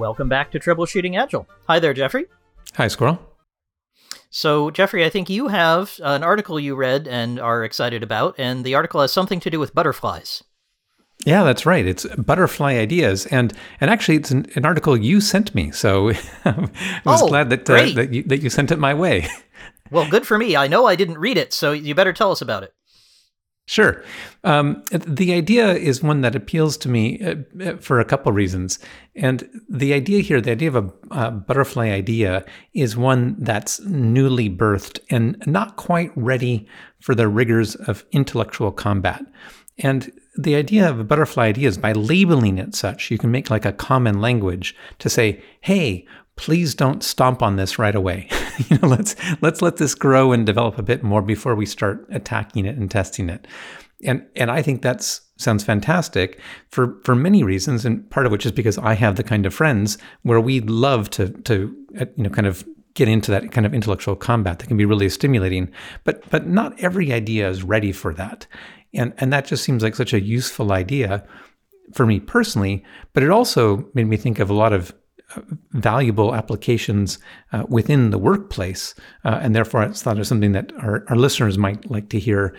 [0.00, 1.46] Welcome back to Troubleshooting Agile.
[1.68, 2.24] Hi there, Jeffrey.
[2.76, 3.18] Hi, Squirrel.
[4.30, 8.64] So, Jeffrey, I think you have an article you read and are excited about, and
[8.64, 10.42] the article has something to do with butterflies.
[11.26, 11.86] Yeah, that's right.
[11.86, 15.70] It's butterfly ideas, and and actually, it's an, an article you sent me.
[15.70, 16.08] So
[16.46, 19.28] I was Oh, glad that uh, that you that you sent it my way.
[19.92, 20.54] Well, good for me.
[20.54, 22.72] I know I didn't read it, so you better tell us about it.
[23.70, 24.02] Sure.
[24.42, 28.80] Um, the idea is one that appeals to me uh, for a couple reasons.
[29.14, 34.50] And the idea here, the idea of a uh, butterfly idea, is one that's newly
[34.50, 36.66] birthed and not quite ready
[36.98, 39.22] for the rigors of intellectual combat.
[39.78, 43.50] And the idea of a butterfly idea is by labeling it such, you can make
[43.50, 46.08] like a common language to say, hey,
[46.40, 48.26] please don't stomp on this right away.
[48.68, 52.06] you know, let's let's let this grow and develop a bit more before we start
[52.10, 53.46] attacking it and testing it.
[54.04, 55.02] And and I think that
[55.36, 59.22] sounds fantastic for for many reasons, and part of which is because I have the
[59.22, 63.30] kind of friends where we love to to uh, you know kind of get into
[63.30, 65.70] that kind of intellectual combat that can be really stimulating.
[66.04, 68.46] But but not every idea is ready for that,
[68.94, 71.22] and and that just seems like such a useful idea
[71.92, 72.82] for me personally.
[73.12, 74.94] But it also made me think of a lot of
[75.72, 77.18] valuable applications
[77.52, 78.94] uh, within the workplace.
[79.24, 82.56] Uh, and therefore, I thought of something that our, our listeners might like to hear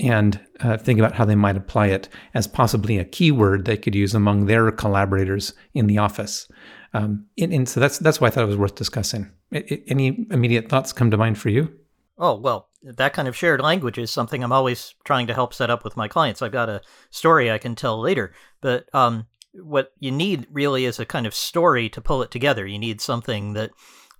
[0.00, 3.94] and uh, think about how they might apply it as possibly a keyword they could
[3.94, 6.48] use among their collaborators in the office.
[6.94, 9.30] Um, and, and so that's that's why I thought it was worth discussing.
[9.52, 11.72] Any immediate thoughts come to mind for you?
[12.18, 15.70] Oh, well, that kind of shared language is something I'm always trying to help set
[15.70, 16.42] up with my clients.
[16.42, 20.98] I've got a story I can tell later, but um, what you need really is
[20.98, 22.66] a kind of story to pull it together.
[22.66, 23.70] You need something that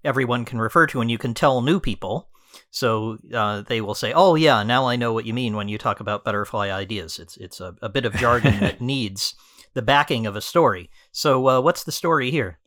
[0.04, 2.28] everyone can refer to and you can tell new people.
[2.70, 5.78] So uh, they will say, "Oh yeah, now I know what you mean when you
[5.78, 9.34] talk about butterfly ideas." It's it's a, a bit of jargon that needs
[9.74, 10.90] the backing of a story.
[11.12, 12.58] So uh, what's the story here?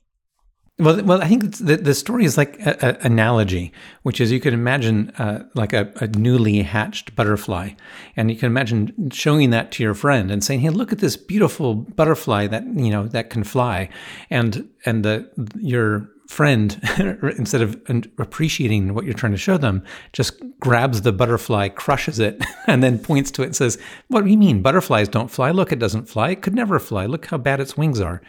[0.77, 3.71] Well, well, I think the the story is like an analogy,
[4.03, 7.69] which is you could imagine uh, like a, a newly hatched butterfly,
[8.17, 11.15] and you can imagine showing that to your friend and saying, "Hey, look at this
[11.15, 13.87] beautiful butterfly that you know that can fly,"
[14.29, 16.77] and and the your friend
[17.37, 17.79] instead of
[18.17, 22.97] appreciating what you're trying to show them just grabs the butterfly crushes it and then
[22.97, 25.51] points to it and says what do you mean butterflies don't fly?
[25.51, 26.31] Look it doesn't fly.
[26.31, 27.05] It could never fly.
[27.05, 28.23] Look how bad its wings are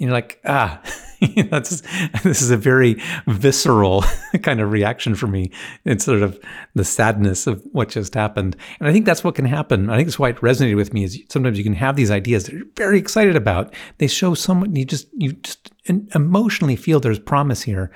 [0.00, 0.80] you're like, ah,
[1.50, 1.82] that's
[2.22, 2.96] this is a very
[3.26, 4.02] visceral
[4.42, 5.50] kind of reaction for me.
[5.84, 6.40] It's sort of
[6.74, 9.90] the sadness of what just happened, and I think that's what can happen.
[9.90, 11.04] I think that's why it resonated with me.
[11.04, 13.74] Is sometimes you can have these ideas that you're very excited about.
[13.98, 17.90] They show someone you just you just emotionally feel there's promise here,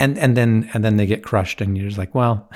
[0.00, 2.50] and and then and then they get crushed, and you're just like, well,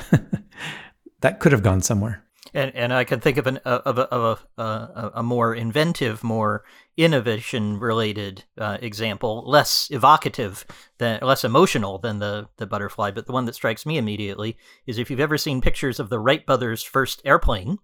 [1.21, 2.25] that could have gone somewhere.
[2.53, 6.25] And and I can think of an of a of a, uh, a more inventive,
[6.25, 6.65] more
[6.99, 10.67] innovation related uh, example, less evocative
[10.99, 14.99] than less emotional than the the butterfly, but the one that strikes me immediately is
[14.99, 17.79] if you've ever seen pictures of the Wright brothers' first airplane.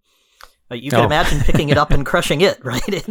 [0.70, 1.04] Uh, you can Oh.
[1.04, 2.82] imagine picking it up and crushing it, right?
[2.88, 3.06] it,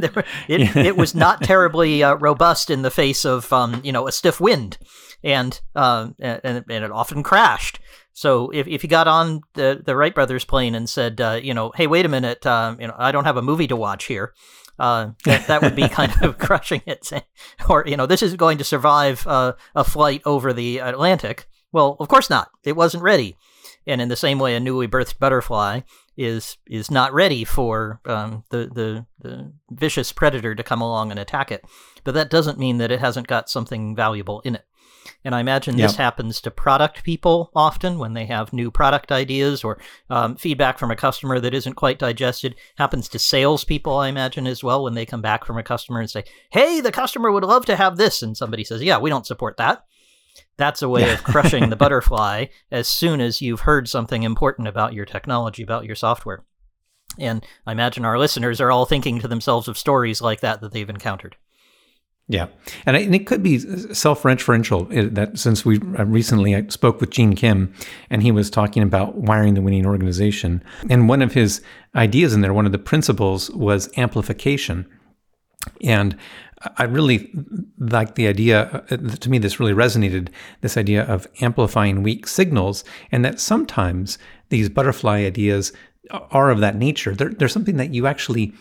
[0.50, 4.12] it, it was not terribly uh, robust in the face of, um, you know, a
[4.12, 4.80] stiff wind,
[5.24, 7.80] and uh, and and it often crashed.
[8.12, 11.53] So if, if you got on the, the Wright brothers plane and said, uh, you
[11.53, 14.06] know, hey, wait a minute, uh, you know, I don't have a movie to watch
[14.06, 14.34] here,
[14.79, 17.11] uh, that, that would be kind of crushing it.
[17.69, 21.47] Or, you know, this is going to survive uh, a flight over the Atlantic.
[21.72, 22.50] Well, of course not.
[22.63, 23.38] It wasn't ready.
[23.85, 25.81] And in the same way, a newly birthed butterfly
[26.16, 31.19] is is not ready for um, the, the the vicious predator to come along and
[31.19, 31.66] attack it.
[32.03, 34.66] But that doesn't mean that it hasn't got something valuable in it.
[35.25, 39.63] And I imagine this happens to product people often when they have new product ideas
[39.63, 39.79] or
[40.09, 42.56] um, feedback from a customer that isn't quite digested.
[42.78, 46.09] Happens to salespeople, I imagine, as well, when they come back from a customer and
[46.09, 48.22] say, hey, the customer would love to have this.
[48.22, 49.85] And somebody says, yeah, we don't support that.
[50.58, 54.93] That's a way of crushing the butterfly as soon as you've heard something important about
[54.93, 56.43] your technology, about your software.
[57.17, 60.72] And I imagine our listeners are all thinking to themselves of stories like that that
[60.72, 61.37] they've encountered.
[62.29, 62.47] Yeah,
[62.85, 64.85] and, I, and it could be self-referential.
[64.97, 67.73] uh, That since we uh, recently I spoke with Gene Kim,
[68.09, 71.61] and he was talking about wiring the winning organization, and one of his
[71.96, 74.87] ideas in there, one of the principles was amplification,
[75.84, 76.16] and
[76.78, 77.29] I really
[77.78, 78.85] like the idea.
[78.90, 80.29] uh, To me, this really resonated.
[80.61, 84.17] This idea of amplifying weak signals, and that sometimes
[84.47, 85.73] these butterfly ideas
[86.09, 87.16] are of that nature.
[87.16, 88.53] They're, they're something that you actually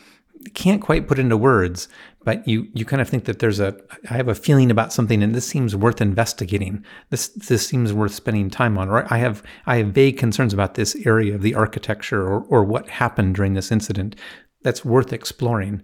[0.54, 1.88] can't quite put into words,
[2.24, 3.76] but you you kind of think that there's a
[4.10, 6.84] I have a feeling about something and this seems worth investigating.
[7.10, 8.88] This this seems worth spending time on.
[8.88, 12.64] Or I have I have vague concerns about this area of the architecture or or
[12.64, 14.16] what happened during this incident
[14.62, 15.82] that's worth exploring.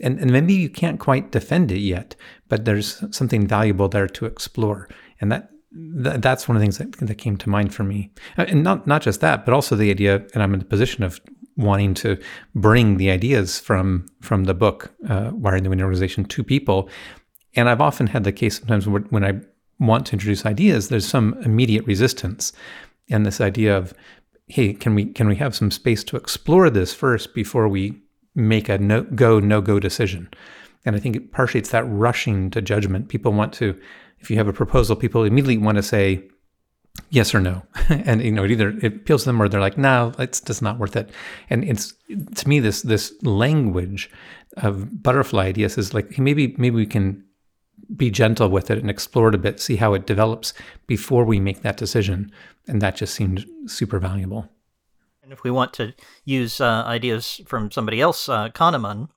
[0.00, 2.16] and, and maybe you can't quite defend it yet,
[2.48, 4.88] but there's something valuable there to explore.
[5.20, 8.10] And that that's one of the things that, that came to mind for me.
[8.36, 11.20] And not not just that, but also the idea, and I'm in the position of
[11.56, 12.18] wanting to
[12.54, 16.88] bring the ideas from from the book uh, Wiring the Winning Organization to people.
[17.54, 19.40] And I've often had the case sometimes when I
[19.78, 22.52] want to introduce ideas, there's some immediate resistance,
[23.10, 23.94] and this idea of,
[24.48, 28.00] hey, can we can we have some space to explore this first before we
[28.34, 30.28] make a no go no go decision?
[30.84, 33.08] And I think partially it's that rushing to judgment.
[33.08, 33.78] People want to,
[34.20, 36.28] if you have a proposal, people immediately want to say
[37.10, 39.78] yes or no, and you know it either it appeals to them or they're like,
[39.78, 41.10] no, it's just not worth it.
[41.50, 41.94] And it's
[42.36, 44.10] to me this this language
[44.58, 47.22] of butterfly ideas is like maybe maybe we can
[47.94, 50.52] be gentle with it and explore it a bit, see how it develops
[50.86, 52.32] before we make that decision.
[52.66, 54.48] And that just seemed super valuable.
[55.22, 55.92] And if we want to
[56.24, 59.08] use uh, ideas from somebody else, uh, Kahneman,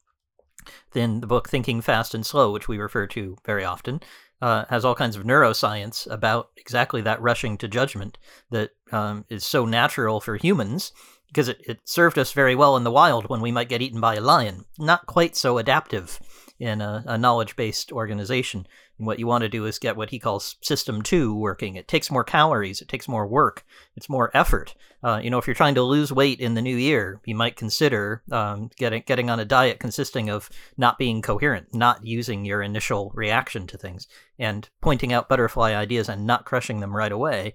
[0.91, 4.01] then the book Thinking Fast and Slow, which we refer to very often,
[4.41, 8.17] uh, has all kinds of neuroscience about exactly that rushing to judgment
[8.51, 10.91] that um, is so natural for humans
[11.27, 14.01] because it, it served us very well in the wild when we might get eaten
[14.01, 14.65] by a lion.
[14.79, 16.19] Not quite so adaptive
[16.59, 18.67] in a, a knowledge based organization.
[18.97, 21.75] And what you want to do is get what he calls system two working.
[21.75, 23.65] It takes more calories, it takes more work,
[23.95, 24.75] it's more effort.
[25.01, 27.55] Uh, you know, if you're trying to lose weight in the new year, you might
[27.55, 32.61] consider um, getting getting on a diet consisting of not being coherent, not using your
[32.61, 34.07] initial reaction to things,
[34.37, 37.53] and pointing out butterfly ideas and not crushing them right away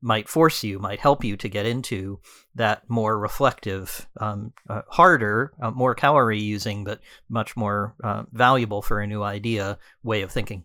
[0.00, 2.20] might force you, might help you to get into
[2.54, 8.82] that more reflective, um, uh, harder, uh, more calorie using, but much more uh, valuable
[8.82, 10.64] for a new idea way of thinking.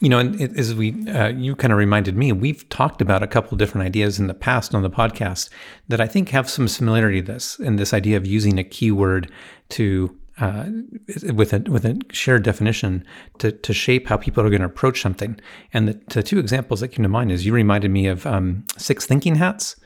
[0.00, 3.26] You know, and as we, uh, you kind of reminded me, we've talked about a
[3.26, 5.48] couple different ideas in the past on the podcast
[5.88, 9.32] that I think have some similarity to this, and this idea of using a keyword
[9.70, 10.66] to uh,
[11.32, 13.04] with a with a shared definition
[13.38, 15.38] to to shape how people are going to approach something.
[15.72, 18.64] And the, the, two examples that came to mind is you reminded me of um,
[18.76, 19.76] Six Thinking Hats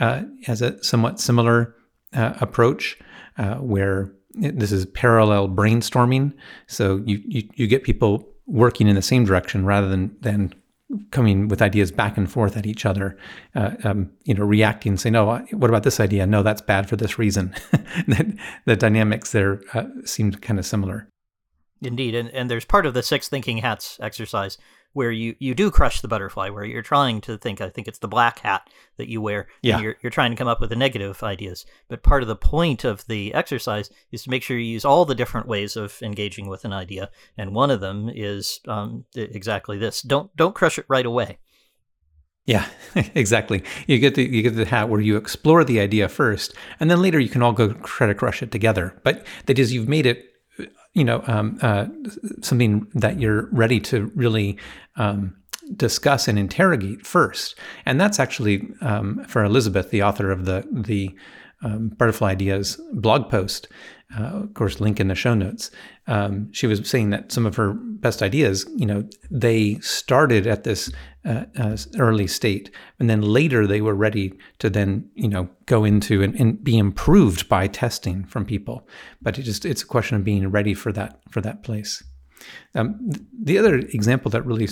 [0.00, 1.74] uh, as a somewhat similar
[2.14, 2.98] uh, approach,
[3.36, 6.32] uh, where this is parallel brainstorming.
[6.66, 10.54] So you, you you get people working in the same direction rather than than
[11.10, 13.16] coming with ideas back and forth at each other,
[13.54, 16.26] uh, um, you know, reacting, saying, "No, what about this idea?
[16.26, 17.54] No, that's bad for this reason."
[18.64, 21.08] the dynamics there uh, seemed kind of similar.
[21.82, 24.58] Indeed, and and there's part of the six thinking hats exercise
[24.92, 27.98] where you, you do crush the butterfly, where you're trying to think, I think it's
[27.98, 29.80] the black hat that you wear, yeah.
[29.80, 31.66] you're, you're trying to come up with the negative ideas.
[31.88, 35.04] But part of the point of the exercise is to make sure you use all
[35.04, 37.10] the different ways of engaging with an idea.
[37.36, 41.38] And one of them is um, exactly this don't, don't crush it right away.
[42.48, 42.66] Yeah,
[43.14, 43.62] exactly.
[43.86, 47.02] You get the you get the hat where you explore the idea first, and then
[47.02, 48.98] later you can all go try to crush it together.
[49.04, 50.24] But that is, you've made it
[50.98, 51.86] you know um, uh,
[52.42, 54.58] something that you're ready to really
[54.96, 55.36] um,
[55.76, 61.14] discuss and interrogate first, and that's actually um, for Elizabeth, the author of the the
[61.62, 63.68] um, Butterfly Ideas blog post.
[64.16, 65.70] Uh, of course, link in the show notes.
[66.06, 70.64] Um, she was saying that some of her best ideas, you know, they started at
[70.64, 70.90] this
[71.26, 75.84] uh, uh, early state, and then later they were ready to then, you know, go
[75.84, 78.88] into and, and, be improved by testing from people.
[79.20, 82.02] But it just it's a question of being ready for that for that place.
[82.74, 84.68] Um, the other example that really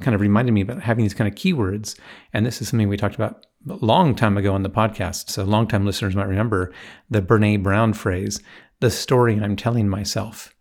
[0.00, 1.96] kind of reminded me about having these kind of keywords,
[2.32, 5.30] and this is something we talked about a long time ago on the podcast.
[5.30, 6.72] So long-time listeners might remember
[7.10, 8.40] the Brene Brown phrase,
[8.82, 10.54] "the story I'm telling myself."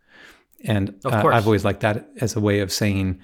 [0.63, 3.20] And uh, I've always liked that as a way of saying,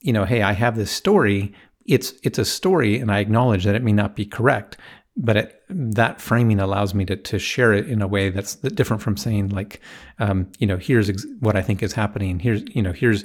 [0.00, 1.54] you know, hey, I have this story.
[1.86, 4.76] It's it's a story, and I acknowledge that it may not be correct,
[5.16, 9.02] but it, that framing allows me to to share it in a way that's different
[9.02, 9.80] from saying like,
[10.18, 12.38] um, you know, here's ex- what I think is happening.
[12.38, 13.24] Here's you know, here's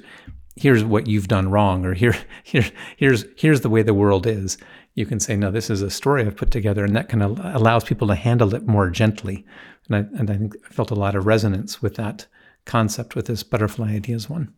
[0.55, 4.57] here's what you've done wrong, or here here here's here's the way the world is.
[4.95, 7.39] You can say, no, this is a story I've put together, and that kind of
[7.55, 9.45] allows people to handle it more gently.
[9.87, 12.27] And I and I think I felt a lot of resonance with that
[12.65, 14.53] concept with this butterfly ideas one.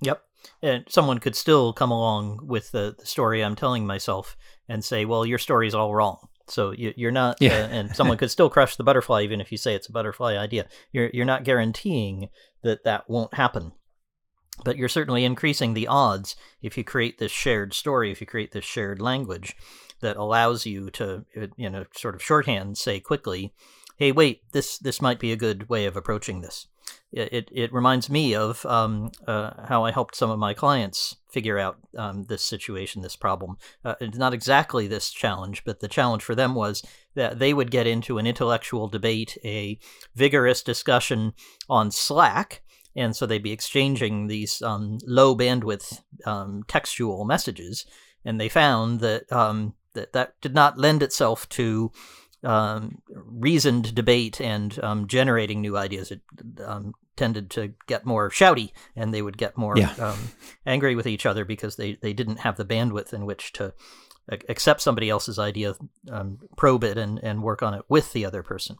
[0.00, 0.22] Yep.
[0.62, 4.36] And someone could still come along with the, the story I'm telling myself
[4.68, 6.28] and say, well, your story's all wrong.
[6.48, 7.52] So you, are not, yeah.
[7.52, 10.36] uh, and someone could still crush the butterfly even if you say it's a butterfly
[10.36, 10.66] idea.
[10.92, 12.28] You're you're not guaranteeing
[12.62, 13.72] that that won't happen,
[14.64, 18.52] but you're certainly increasing the odds if you create this shared story, if you create
[18.52, 19.56] this shared language
[20.00, 23.52] that allows you to, uh, you know, sort of shorthand say quickly,
[23.96, 26.66] "Hey, wait, this this might be a good way of approaching this."
[27.12, 31.58] it, it reminds me of um, uh, how I helped some of my clients figure
[31.58, 33.56] out um, this situation, this problem.
[33.84, 36.82] Uh, it's not exactly this challenge, but the challenge for them was
[37.14, 39.78] that they would get into an intellectual debate, a
[40.14, 41.32] vigorous discussion
[41.68, 42.62] on Slack.
[42.96, 47.86] And so they'd be exchanging these um, low bandwidth um, textual messages.
[48.24, 51.92] And they found that, um, that that did not lend itself to
[52.42, 56.10] um, reasoned debate and um, generating new ideas.
[56.10, 56.20] It
[56.64, 59.92] um, tended to get more shouty, and they would get more yeah.
[59.98, 60.18] Um,
[60.64, 63.74] angry with each other because they, they didn't have the bandwidth in which to
[64.48, 65.74] accept somebody else's idea,
[66.10, 68.76] um, probe it, and, and work on it with the other person.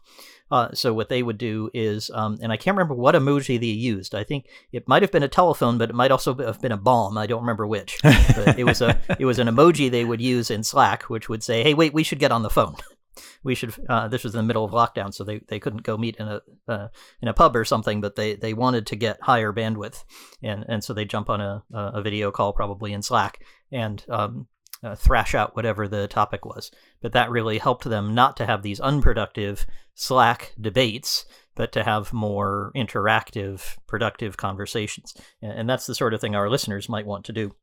[0.50, 3.66] Uh, so what they would do is, um, and I can't remember what emoji they
[3.66, 4.14] used.
[4.14, 6.76] I think it might have been a telephone, but it might also have been a
[6.76, 7.16] bomb.
[7.16, 7.98] I don't remember which.
[8.02, 11.42] But it was a it was an emoji they would use in Slack, which would
[11.42, 12.74] say, "Hey, wait, we should get on the phone."
[13.44, 13.74] we should.
[13.88, 16.26] Uh, this was in the middle of lockdown, so they, they couldn't go meet in
[16.26, 16.88] a uh,
[17.22, 18.00] in a pub or something.
[18.00, 20.02] But they, they wanted to get higher bandwidth,
[20.42, 23.40] and and so they jump on a a video call probably in Slack
[23.72, 24.46] and um,
[24.82, 26.70] uh, thrash out whatever the topic was.
[27.00, 32.12] But that really helped them not to have these unproductive Slack debates, but to have
[32.12, 35.14] more interactive, productive conversations.
[35.42, 37.54] And that's the sort of thing our listeners might want to do.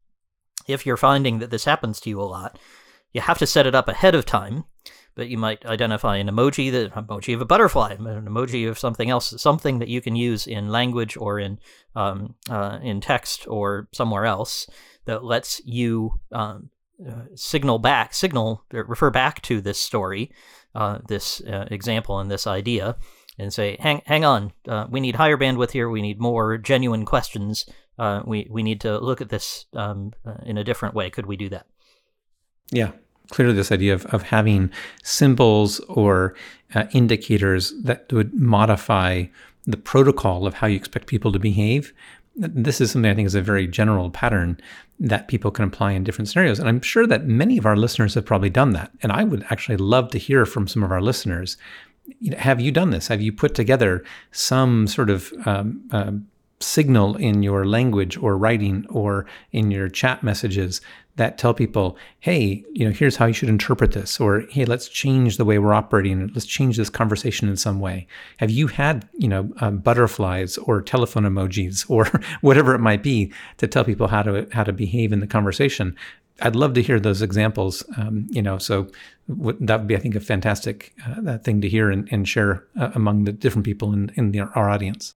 [0.68, 2.60] If you're finding that this happens to you a lot,
[3.14, 4.66] you have to set it up ahead of time
[5.18, 9.10] but you might identify an emoji, the emoji of a butterfly, an emoji of something
[9.10, 11.60] else, something that you can use in language or in
[11.96, 14.70] um, uh, in text or somewhere else
[15.06, 16.70] that lets you um,
[17.06, 20.32] uh, signal back, signal, refer back to this story,
[20.76, 22.96] uh, this uh, example, and this idea,
[23.38, 25.90] and say, "Hang, hang on, uh, we need higher bandwidth here.
[25.90, 27.66] We need more genuine questions.
[28.00, 30.14] Uh, we we need to look at this um,
[30.46, 31.10] in a different way.
[31.10, 31.68] Could we do that?"
[32.72, 32.92] Yeah,
[33.30, 34.72] clearly this idea of, of having
[35.04, 36.36] symbols or
[36.74, 39.26] uh, indicators that would modify
[39.66, 41.94] the protocol of how you expect people to behave.
[42.38, 44.60] This is something I think is a very general pattern
[45.00, 46.60] that people can apply in different scenarios.
[46.60, 48.92] And I'm sure that many of our listeners have probably done that.
[49.02, 51.58] And I would actually love to hear from some of our listeners.
[52.38, 53.08] have you done this?
[53.08, 56.12] Have you put together some sort of um, uh,
[56.60, 60.82] signal in your language or writing or in your chat messages
[61.18, 64.88] that tell people, hey, you know, here's how you should interpret this, or hey, let's
[64.88, 68.08] change the way we're operating, let's change this conversation in some way.
[68.38, 72.06] Have you had, you know, um, butterflies or telephone emojis or
[72.42, 75.96] whatever it might be to tell people how to how to behave in the conversation?
[76.42, 77.84] I'd love to hear those examples.
[77.98, 78.88] Um, you know, so
[79.28, 82.64] w- that would be, I think, a fantastic uh, thing to hear and, and share
[82.80, 85.16] uh, among the different people in in the, our audience.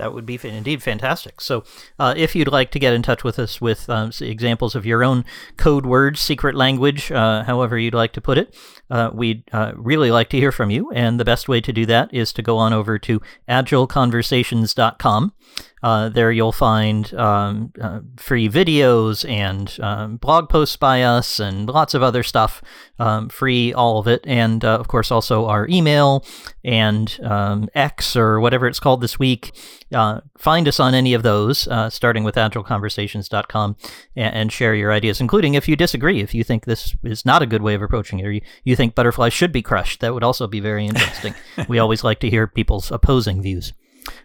[0.00, 1.42] That would be indeed fantastic.
[1.42, 1.62] So,
[1.98, 5.04] uh, if you'd like to get in touch with us with uh, examples of your
[5.04, 5.26] own
[5.58, 8.56] code words, secret language, uh, however you'd like to put it,
[8.90, 10.90] uh, we'd uh, really like to hear from you.
[10.92, 15.34] And the best way to do that is to go on over to agileconversations.com.
[15.82, 21.68] Uh, there you'll find um, uh, free videos and um, blog posts by us and
[21.68, 22.62] lots of other stuff,
[22.98, 24.22] um, free, all of it.
[24.26, 26.24] And uh, of course, also our email
[26.62, 29.52] and um, X or whatever it's called this week.
[29.92, 33.76] Uh, find us on any of those, uh, starting with agileconversations.com,
[34.16, 37.42] and, and share your ideas, including if you disagree, if you think this is not
[37.42, 40.00] a good way of approaching it, or you, you think butterflies should be crushed.
[40.00, 41.34] That would also be very interesting.
[41.68, 43.72] we always like to hear people's opposing views.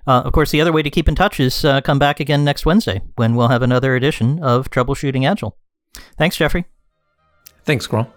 [0.08, 2.44] Uh, of course, the other way to keep in touch is uh, come back again
[2.44, 5.58] next Wednesday when we'll have another edition of Troubleshooting Agile.
[6.17, 6.65] Thanks, Jeffrey.
[7.63, 8.14] Thanks, Squirrel.